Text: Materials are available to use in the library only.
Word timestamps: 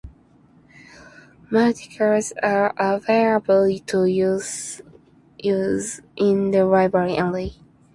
Materials 1.51 2.33
are 2.41 2.73
available 2.75 3.77
to 3.77 4.05
use 4.05 4.81
in 5.37 6.49
the 6.49 6.65
library 6.65 7.19
only. 7.19 7.61